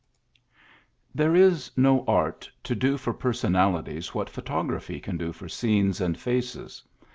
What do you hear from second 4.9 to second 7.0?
can do for scenes and faces.